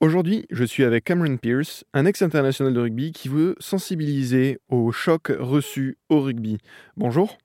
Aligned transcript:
Aujourd'hui, 0.00 0.44
je 0.50 0.62
suis 0.62 0.84
avec 0.84 1.04
Cameron 1.04 1.38
Pierce, 1.38 1.84
un 1.94 2.04
ex-international 2.04 2.74
de 2.74 2.80
rugby 2.80 3.12
qui 3.12 3.30
veut 3.30 3.56
sensibiliser 3.60 4.60
aux 4.68 4.92
chocs 4.92 5.32
reçus 5.38 5.96
au 6.10 6.20
rugby. 6.20 6.58
Bonjour. 6.98 7.38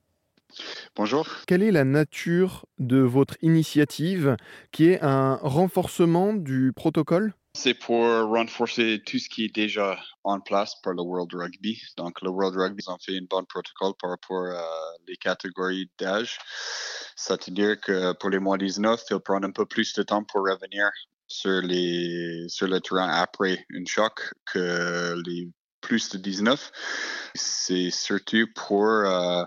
Bonjour. 0.98 1.26
Quelle 1.48 1.64
est 1.64 1.72
la 1.72 1.86
nature 1.86 2.66
de 2.78 2.98
votre 2.98 3.38
initiative 3.42 4.36
qui 4.74 4.90
est 4.90 5.02
un 5.02 5.36
renforcement 5.36 6.34
du 6.34 6.74
protocole? 6.76 7.34
C'est 7.54 7.74
pour 7.74 8.04
renforcer 8.04 9.02
tout 9.06 9.18
ce 9.18 9.30
qui 9.30 9.46
est 9.46 9.56
déjà 9.56 9.98
en 10.26 10.42
place 10.42 10.76
par 10.82 10.94
le 10.94 11.04
World 11.04 11.34
Rugby. 11.34 11.82
Donc, 11.96 12.22
le 12.22 12.30
World 12.30 12.58
Rugby 12.58 12.84
a 12.88 12.98
fait 13.00 13.18
un 13.18 13.26
bon 13.30 13.46
protocole 13.46 13.94
par 13.98 14.10
rapport 14.10 14.48
à 14.48 14.68
les 15.08 15.16
catégories 15.16 15.90
d'âge. 15.98 16.38
C'est-à-dire 17.16 17.80
que 17.80 18.12
pour 18.14 18.30
les 18.30 18.40
moins 18.40 18.58
19, 18.58 19.02
il 19.10 19.20
prendre 19.20 19.48
un 19.48 19.52
peu 19.52 19.66
plus 19.66 19.94
de 19.94 20.04
temps 20.04 20.24
pour 20.26 20.42
revenir 20.42 20.90
sur, 21.32 21.62
les, 21.62 22.46
sur 22.48 22.68
le 22.68 22.80
terrain 22.80 23.10
après 23.10 23.66
un 23.74 23.86
choc 23.86 24.34
que 24.46 25.16
les 25.26 25.50
plus 25.82 26.10
de 26.10 26.18
19. 26.18 26.72
C'est 27.36 27.90
surtout 27.92 28.48
pour 28.56 28.86
euh, 28.86 29.44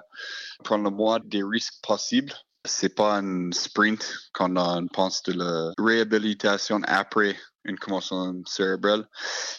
prendre 0.62 0.84
le 0.84 0.90
moins 0.90 1.20
des 1.24 1.42
risques 1.42 1.80
possibles. 1.82 2.32
C'est 2.66 2.94
pas 2.94 3.18
un 3.18 3.50
sprint 3.52 4.16
quand 4.32 4.56
on 4.56 4.86
pense 4.88 5.22
de 5.22 5.34
la 5.34 5.72
réhabilitation 5.78 6.80
après 6.86 7.36
une 7.64 7.78
commotion 7.78 8.42
cérébrale. 8.46 9.06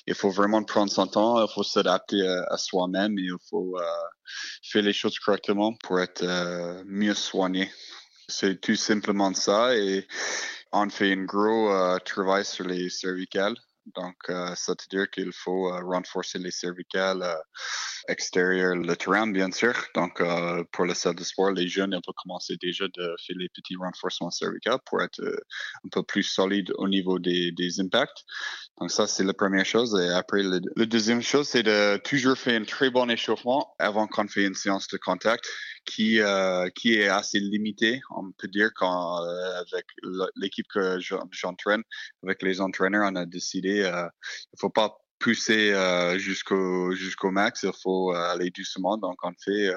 Il 0.07 0.15
faut 0.15 0.29
vraiment 0.29 0.63
prendre 0.63 0.91
son 0.91 1.07
temps, 1.07 1.41
il 1.43 1.51
faut 1.53 1.63
s'adapter 1.63 2.21
à, 2.49 2.57
soi-même 2.57 3.17
et 3.17 3.23
il 3.23 3.37
faut 3.49 3.77
euh, 3.77 3.83
faire 4.63 4.83
les 4.83 4.93
choses 4.93 5.17
correctement 5.19 5.73
pour 5.83 5.99
être 5.99 6.23
euh, 6.23 6.83
mieux 6.87 7.13
soigné. 7.15 7.71
C'est 8.27 8.59
tout 8.59 8.75
simplement 8.75 9.33
ça 9.35 9.75
on 10.71 10.89
fait 10.89 11.13
un 11.13 11.23
gros 11.23 11.71
euh, 11.71 11.97
travail 11.99 12.45
sur 12.45 12.65
les 12.65 12.89
cervicales. 12.89 13.55
Donc, 13.95 14.15
euh, 14.29 14.55
ça 14.55 14.71
veut 14.71 14.87
dire 14.89 15.09
qu'il 15.11 15.31
faut 15.31 15.71
euh, 15.71 15.79
renforcer 15.83 16.39
les 16.39 16.49
cervicales 16.49 17.23
extérieures, 18.07 18.75
le 18.75 18.95
terrain, 18.95 19.27
bien 19.27 19.51
sûr. 19.51 19.73
Donc, 19.93 20.21
pour 20.71 20.85
la 20.85 20.95
salle 20.95 21.15
de 21.15 21.23
sport, 21.23 21.51
les 21.51 21.67
jeunes, 21.67 21.91
ils 21.93 22.01
peuvent 22.03 22.15
commencer 22.15 22.55
déjà 22.59 22.85
de 22.85 23.15
faire 23.25 23.35
les 23.37 23.49
petits 23.49 23.75
renforcements 23.75 24.31
cervicales 24.31 24.79
pour 24.85 25.01
être 25.03 25.21
un 25.21 25.89
peu 25.91 26.01
plus 26.03 26.23
solide 26.23 26.71
au 26.77 26.87
niveau 26.87 27.19
des, 27.19 27.79
impacts. 27.79 28.25
Donc, 28.79 28.91
ça, 28.91 29.07
c'est 29.07 29.23
la 29.23 29.33
première 29.33 29.65
chose. 29.65 29.99
Et 29.99 30.09
après, 30.09 30.41
le 30.43 30.85
deuxième 30.85 31.21
chose, 31.21 31.47
c'est 31.47 31.63
de 31.63 31.97
toujours 31.97 32.37
faire 32.37 32.59
un 32.59 32.65
très 32.65 32.89
bon 32.89 33.09
échauffement 33.09 33.75
avant 33.79 34.07
qu'on 34.07 34.27
fait 34.27 34.45
une 34.45 34.55
séance 34.55 34.87
de 34.87 34.97
contact 34.97 35.45
qui, 35.85 36.19
euh, 36.19 36.69
qui 36.75 36.95
est 36.95 37.07
assez 37.07 37.39
limité, 37.39 38.01
on 38.09 38.31
peut 38.31 38.47
dire, 38.47 38.71
quand 38.75 39.23
euh, 39.23 39.61
avec 39.61 39.85
l'équipe 40.35 40.67
que 40.67 40.99
j'entraîne, 41.31 41.83
avec 42.23 42.41
les 42.41 42.61
entraîneurs, 42.61 43.09
on 43.11 43.15
a 43.15 43.25
décidé, 43.25 43.81
euh, 43.81 44.07
il 44.53 44.59
faut 44.59 44.69
pas 44.69 44.97
pousser 45.19 45.71
euh, 45.71 46.17
jusqu'au 46.17 46.91
jusqu'au 46.93 47.31
max, 47.31 47.63
il 47.63 47.71
faut 47.81 48.11
aller 48.11 48.49
doucement. 48.49 48.97
Donc, 48.97 49.17
on 49.23 49.31
fait 49.43 49.71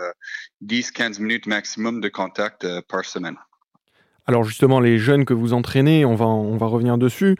10-15 0.65 1.21
minutes 1.21 1.47
maximum 1.47 2.01
de 2.01 2.09
contact 2.09 2.67
par 2.89 3.05
semaine. 3.05 3.37
Alors 4.27 4.45
justement, 4.45 4.79
les 4.79 4.99
jeunes 4.99 5.25
que 5.25 5.33
vous 5.33 5.55
entraînez, 5.55 6.05
on 6.05 6.15
va 6.15 6.67
revenir 6.67 6.99
dessus. 6.99 7.37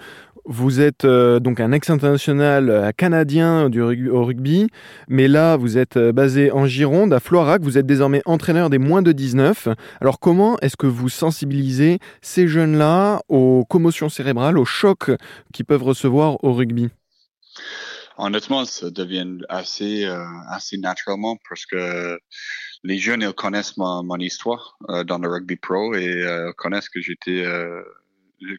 Vous 0.51 0.81
êtes 0.81 1.05
euh, 1.05 1.41
donc 1.41 1.61
un 1.61 1.73
ex-international 1.73 2.71
euh, 2.71 2.91
canadien 2.93 3.69
du 3.69 3.83
au 3.83 4.25
rugby, 4.25 4.69
mais 5.07 5.29
là, 5.29 5.59
vous 5.59 5.77
êtes 5.77 5.99
euh, 5.99 6.11
basé 6.11 6.51
en 6.51 6.67
Gironde, 6.67 7.13
à 7.13 7.21
Floirac. 7.21 7.61
Vous 7.61 7.77
êtes 7.77 7.85
désormais 7.85 8.23
entraîneur 8.25 8.71
des 8.71 8.79
moins 8.79 9.03
de 9.03 9.13
19. 9.13 9.69
Alors 10.01 10.19
comment 10.19 10.59
est-ce 10.61 10.79
que 10.79 10.87
vous 10.87 11.11
sensibilisez 11.11 11.99
ces 12.23 12.49
jeunes-là 12.49 13.21
aux 13.29 13.67
commotions 13.69 14.09
cérébrales, 14.09 14.57
aux 14.57 14.65
chocs 14.65 15.11
qu'ils 15.53 15.67
peuvent 15.67 15.83
recevoir 15.83 16.43
au 16.43 16.55
rugby? 16.55 16.89
Honnêtement, 18.17 18.65
ça 18.65 18.91
devient 18.91 19.29
assez, 19.51 20.07
assez 20.49 20.79
naturellement 20.79 21.37
parce 21.47 21.67
que 21.67 22.19
les 22.85 22.99
jeunes, 22.99 23.21
ils 23.21 23.33
connaissent 23.35 23.77
mon, 23.77 24.17
histoire 24.17 24.79
dans 25.07 25.19
le 25.19 25.29
rugby 25.29 25.57
pro 25.57 25.95
et 25.95 26.09
euh, 26.09 26.53
connaissent 26.57 26.89
que 26.89 27.01
j'étais 27.01 27.45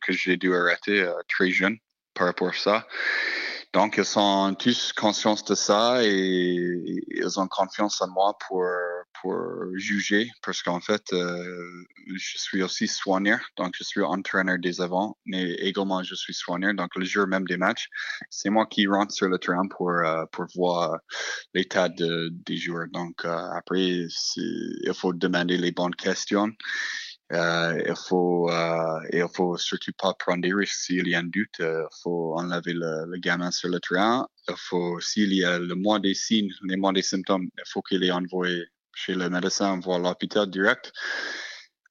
que 0.02 0.14
j'ai 0.14 0.38
dû 0.38 0.54
arrêter 0.56 1.12
très 1.28 1.52
jeune 1.52 1.78
par 2.14 2.28
rapport 2.28 2.50
à 2.50 2.54
ça. 2.54 2.88
Donc, 3.74 3.98
ils 3.98 4.06
sont 4.06 4.56
tous 4.58 4.94
conscients 4.94 5.36
de 5.48 5.54
ça 5.54 6.04
et 6.04 6.56
ils 7.12 7.40
ont 7.40 7.48
confiance 7.48 8.02
en 8.02 8.08
moi 8.10 8.36
pour, 8.48 8.66
pour 9.22 9.36
juger 9.76 10.30
parce 10.44 10.62
qu'en 10.64 10.80
fait, 10.80 11.04
euh, 11.14 11.86
je 12.16 12.38
suis 12.38 12.64
aussi 12.64 12.88
soigneur, 12.88 13.40
donc 13.58 13.74
je 13.78 13.84
suis 13.84 14.02
entraîneur 14.02 14.58
des 14.58 14.82
avant, 14.82 15.18
mais 15.26 15.52
également 15.54 16.04
je 16.04 16.16
suis 16.16 16.34
soigneur. 16.34 16.74
Donc, 16.74 16.96
le 16.96 17.06
jour 17.06 17.28
même 17.28 17.46
des 17.46 17.58
matchs, 17.58 17.90
c'est 18.30 18.50
moi 18.50 18.66
qui 18.66 18.88
rentre 18.88 19.14
sur 19.14 19.28
le 19.28 19.38
terrain 19.38 19.68
pour, 19.70 19.92
euh, 19.92 20.26
pour 20.32 20.46
voir 20.56 20.98
l'état 21.54 21.90
de, 21.90 22.30
des 22.32 22.58
joueurs. 22.58 22.88
Donc, 22.92 23.24
euh, 23.26 23.50
après, 23.56 24.08
il 24.36 24.94
faut 24.96 25.14
demander 25.14 25.58
les 25.58 25.72
bonnes 25.72 25.96
questions. 25.96 26.52
Euh, 27.32 27.84
il 27.88 27.96
faut 27.96 28.50
euh, 28.50 29.28
faut 29.36 29.56
surtout 29.58 29.92
pas 29.96 30.14
prendre 30.16 30.42
des 30.42 30.54
risques 30.54 30.74
s'il 30.74 31.08
y 31.08 31.16
a 31.16 31.20
un 31.20 31.24
doute. 31.24 31.60
Il 31.60 31.86
faut 32.02 32.36
enlever 32.38 32.74
le, 32.74 33.18
gamin 33.20 33.52
sur 33.52 33.70
le 33.70 33.80
terrain. 33.80 34.28
Il 34.48 34.56
faut 34.58 35.00
s'il 35.00 35.34
y 35.34 35.44
a 35.44 35.60
le 35.60 35.76
moins 35.76 36.00
des 36.00 36.16
signes, 36.16 36.50
les 36.64 36.76
moins 36.76 36.94
des 36.94 37.04
symptômes, 37.04 37.50
il 37.56 37.64
faut 37.68 37.82
qu'il 37.82 38.04
est 38.04 38.12
envoyé 38.12 38.66
chez 38.96 39.14
le 39.14 39.30
médecin, 39.30 39.80
voir 39.80 40.00
l'hôpital 40.00 40.50
direct. 40.50 40.92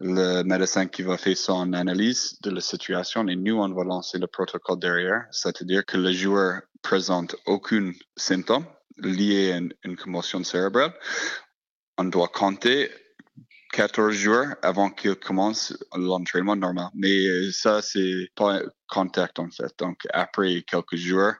Le 0.00 0.42
médecin 0.42 0.86
qui 0.86 1.02
va 1.02 1.16
faire 1.16 1.36
son 1.36 1.72
analyse 1.72 2.38
de 2.42 2.50
la 2.50 2.60
situation 2.60 3.26
et 3.26 3.36
nous 3.36 3.56
on 3.56 3.72
va 3.74 3.84
lancer 3.84 4.18
le 4.18 4.28
protocole 4.28 4.78
derrière, 4.78 5.26
c'est-à-dire 5.32 5.84
que 5.84 5.96
le 5.96 6.12
joueur 6.12 6.62
présente 6.82 7.34
aucun 7.46 7.92
symptôme 8.16 8.64
lié 8.96 9.52
à 9.52 9.58
une 9.84 9.96
commotion 9.96 10.42
cérébrale. 10.44 10.94
On 11.96 12.04
doit 12.04 12.28
compter 12.28 12.90
14 13.78 14.12
jours 14.12 14.46
avant 14.62 14.90
qu'il 14.90 15.14
commence 15.14 15.72
l'entraînement 15.94 16.56
normal. 16.56 16.88
Mais 16.96 17.28
euh, 17.28 17.52
ça, 17.52 17.80
c'est 17.80 18.28
pas 18.34 18.60
contact 18.88 19.38
en 19.38 19.48
fait. 19.50 19.72
Donc, 19.78 20.00
après 20.12 20.64
quelques 20.66 20.96
jours, 20.96 21.34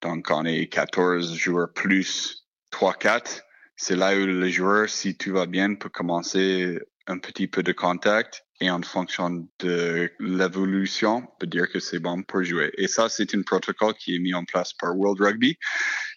donc 0.00 0.26
on 0.30 0.46
est 0.46 0.68
14 0.68 1.34
jours 1.34 1.66
plus 1.74 2.46
3-4, 2.72 3.42
c'est 3.76 3.94
là 3.94 4.16
où 4.16 4.24
le 4.24 4.48
joueur, 4.48 4.88
si 4.88 5.18
tout 5.18 5.34
va 5.34 5.44
bien, 5.44 5.74
peut 5.74 5.90
commencer 5.90 6.78
un 7.08 7.18
petit 7.18 7.46
peu 7.46 7.62
de 7.62 7.72
contact 7.72 8.46
et 8.62 8.70
en 8.70 8.80
fonction 8.80 9.46
de 9.58 10.10
l'évolution, 10.18 11.28
peut 11.38 11.46
dire 11.46 11.70
que 11.70 11.78
c'est 11.78 11.98
bon 11.98 12.22
pour 12.22 12.42
jouer. 12.42 12.72
Et 12.78 12.88
ça, 12.88 13.10
c'est 13.10 13.34
un 13.34 13.42
protocole 13.42 13.92
qui 13.94 14.16
est 14.16 14.18
mis 14.18 14.32
en 14.32 14.46
place 14.46 14.72
par 14.72 14.96
World 14.96 15.20
Rugby. 15.20 15.58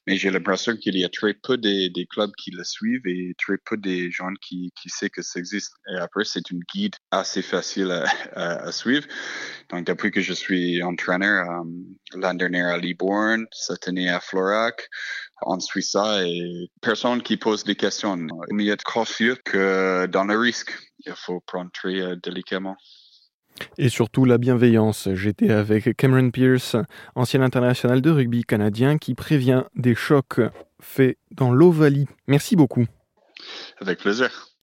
Mais 0.07 0.17
j'ai 0.17 0.31
l'impression 0.31 0.75
qu'il 0.75 0.97
y 0.97 1.05
a 1.05 1.09
très 1.09 1.33
peu 1.33 1.57
des, 1.57 1.91
clubs 2.09 2.31
qui 2.37 2.51
le 2.51 2.63
suivent 2.63 3.05
et 3.05 3.35
très 3.37 3.57
peu 3.57 3.77
des 3.77 4.11
gens 4.11 4.33
qui, 4.41 4.71
qui 4.81 4.89
savent 4.89 5.09
que 5.09 5.21
ça 5.21 5.39
existe. 5.39 5.73
Et 5.93 5.97
après, 5.97 6.23
c'est 6.23 6.49
une 6.49 6.61
guide 6.73 6.95
assez 7.11 7.41
facile 7.41 7.91
à, 8.35 8.71
suivre. 8.71 9.05
Donc, 9.69 9.85
depuis 9.85 10.11
que 10.11 10.21
je 10.21 10.33
suis 10.33 10.81
entraîneur, 10.83 11.47
um, 11.49 11.85
l'année 12.15 12.39
dernière 12.39 12.67
à 12.67 12.77
Libourne, 12.77 13.45
cette 13.51 13.87
année 13.87 14.09
à 14.09 14.19
Florac, 14.19 14.89
on 15.43 15.59
suit 15.59 15.83
ça 15.83 16.25
et 16.25 16.69
personne 16.81 17.21
qui 17.21 17.37
pose 17.37 17.63
des 17.63 17.75
questions. 17.75 18.17
Il 18.51 18.61
y 18.61 18.71
a 18.71 18.75
de 18.75 18.83
confiance 18.83 19.37
que 19.45 20.05
dans 20.07 20.25
le 20.25 20.37
risque 20.37 20.73
il 21.05 21.13
faut 21.16 21.39
prendre 21.41 21.71
très 21.71 21.99
euh, 21.99 22.16
délicatement. 22.16 22.77
Et 23.78 23.90
surtout 23.90 24.25
la 24.25 24.38
bienveillance. 24.38 25.09
J'étais 25.14 25.52
avec 25.52 25.96
Cameron 25.96 26.31
Pierce, 26.31 26.75
ancien 27.16 27.42
international 27.42 28.02
de 28.02 28.09
rugby 28.09 28.44
canadien, 28.44 28.97
qui 28.97 29.16
prévient 29.16 29.64
des 29.75 29.96
chocs 29.96 30.42
faits 30.81 31.18
dans 31.31 31.52
l'Ovalie. 31.52 32.08
Merci 32.28 32.56
beaucoup. 32.56 32.86
Avec 33.80 34.00
plaisir. 34.00 34.48